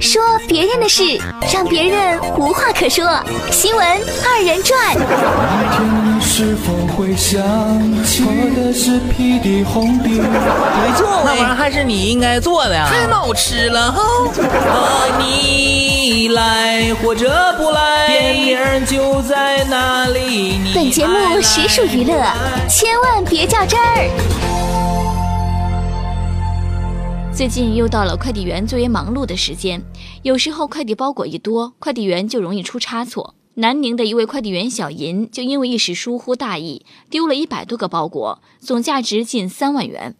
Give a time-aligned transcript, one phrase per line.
[0.00, 1.02] 说别人的事，
[1.52, 3.04] 让别人无话可说。
[3.50, 3.86] 新闻
[4.24, 4.94] 二人转。
[4.94, 7.40] 天是否会想
[8.04, 10.08] 起我的是屁的红的？
[10.08, 14.02] 没错，那玩意儿还是你应该做的呀，太好吃了哈！
[14.42, 20.60] 啊，你来或者不来，电影就在那里。
[20.74, 22.14] 本节目实属娱乐，
[22.68, 24.10] 千万别较真儿。
[27.38, 29.80] 最近又到了快递员最为忙碌的时间，
[30.22, 33.36] 有时候快递包裹一多，快递员就容易出差错。
[33.54, 40.16] 南宁的一位快递员小银就因为一时疏忽大意，丢了一百多个包裹，总价值近三万元。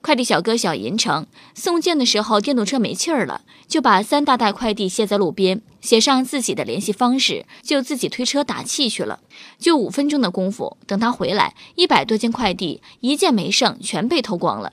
[0.00, 9.20] 快递小哥小银称，送件的时候电动车没气儿了，就把三大袋快递卸在路边，写上自己的联系方式，就自己推车打气去了。
[9.58, 14.72] 就五分钟的功夫，等他回来，一百多件快递一件没剩，全被偷光了。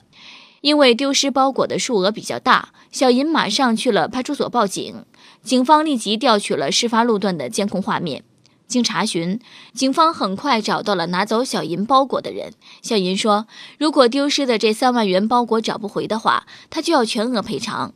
[0.64, 5.04] 因为丢失包裹的数额比较大，小银马上去了派出所报警。
[5.42, 8.24] 警方立即调取了事发路段的监控画面。
[8.66, 9.38] 经查询，
[9.74, 12.54] 警方很快找到了拿走小银包裹的人。
[12.80, 17.92] 小银说：“如果丢失的这三万元包裹找不回的话，他就要全额赔偿。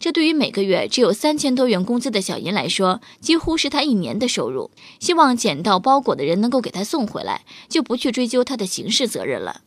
[0.00, 4.72] 这对于每个月只有三千多元工资的小银来说，几乎是他一年的收入。
[4.98, 9.60] 希望捡到包裹的人能够给他送回来，就不去追究他的刑事责任了。”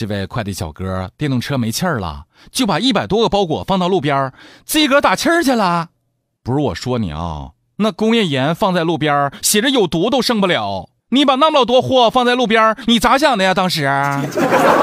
[0.00, 4.32] 这位快递小哥电动车没气儿了，就把一百多个包裹放到路边，
[4.64, 5.90] 自己个打气儿去了。
[6.42, 10.88] 不是我说你啊，那工业盐放在路边，写着有毒都剩不了。
[11.10, 13.52] 你把那么多货放在路边，你咋想的呀？
[13.52, 13.82] 当时，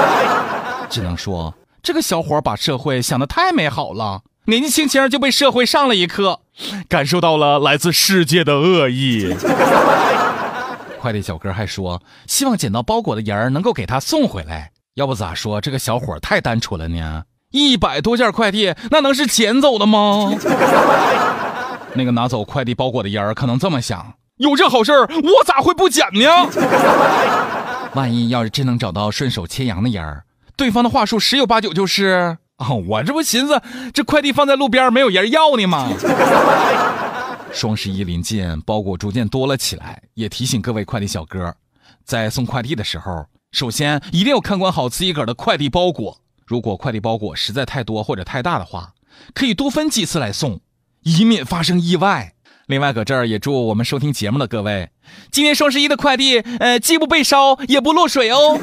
[0.88, 6.42] 只能说这个小伙把社会想的太美好了，年纪轻轻就被社会上了一课，
[6.88, 9.34] 感受到了来自世界的恶意。
[11.00, 14.70] 快递小哥还说，希望捡到包裹的人能够给他送回来。
[14.98, 17.22] 要不咋说这个小伙太单纯了呢？
[17.52, 20.32] 一百多件快递，那能是捡走的吗？
[21.94, 26.28] 那个拿走快递包裹的人可能这么想：有这好事我咋会不捡呢？
[27.94, 30.22] 万一要是真能找到顺手牵羊的人
[30.56, 33.62] 对方的话术十有八九就是：“啊，我这不寻思
[33.94, 35.88] 这快递放在路边没有人要呢吗？”
[37.54, 41.54] 双十一临近，包裹逐渐多了起来，也提醒各位快递小哥，
[42.04, 43.24] 在送快递的时候。
[43.50, 46.20] 首先，一定要看管好自己个儿的快递包裹。
[46.46, 48.92] 如果快递包裹实在太多或者太大的话，
[49.34, 50.60] 可以多分几次来送，
[51.02, 52.34] 以免发生意外。
[52.66, 54.90] 另外，搁这儿也祝我们收听节目的各位，
[55.30, 58.58] 今年双十一的快递，呃，既不被烧，也不漏水哦。